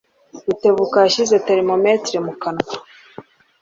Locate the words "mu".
2.27-2.33